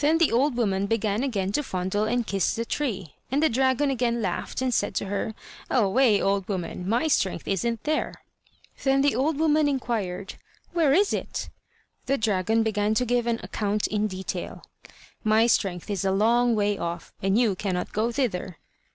Then 0.00 0.16
the 0.16 0.32
old 0.32 0.56
woman 0.56 0.86
began 0.86 1.22
again 1.22 1.52
to 1.52 1.62
fondle 1.62 2.04
and 2.06 2.26
kiss 2.26 2.54
the 2.54 2.64
tree, 2.64 3.16
and 3.30 3.42
the 3.42 3.50
dragon 3.50 3.90
again 3.90 4.22
laughed, 4.22 4.62
and 4.62 4.72
said 4.72 4.94
to 4.94 5.04
her: 5.04 5.34
"Away, 5.68 6.22
old 6.22 6.48
woman! 6.48 6.88
my 6.88 7.06
strength 7.06 7.46
isn't 7.46 7.84
there." 7.84 8.14
Then 8.82 9.02
the 9.02 9.14
old 9.14 9.36
woman 9.38 9.68
inquired: 9.68 10.36
"Where 10.72 10.94
is 10.94 11.12
it?" 11.12 11.50
The 12.06 12.16
dragon 12.16 12.62
began 12.62 12.94
to 12.94 13.04
give 13.04 13.26
an 13.26 13.40
account 13.42 13.86
in 13.86 14.06
detail: 14.06 14.64
"My 15.22 15.46
strength 15.46 15.90
is 15.90 16.02
a 16.02 16.12
long 16.12 16.54
way 16.54 16.78
off, 16.78 17.12
and 17.20 17.38
you 17.38 17.54
cannot 17.54 17.92
go 17.92 18.10
thither. 18.10 18.56